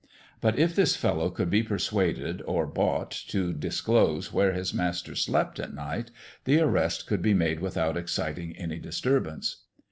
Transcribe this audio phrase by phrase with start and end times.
[0.41, 5.59] But if this fellow could be persuaded or bought to disclose where his Master slept
[5.59, 6.09] at night,
[6.45, 9.57] the arrest could be made without exciting any disturbance.